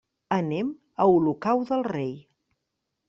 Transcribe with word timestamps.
Anem 0.37 0.71
a 1.05 1.07
Olocau 1.17 1.61
del 1.73 1.85
Rei. 1.91 2.11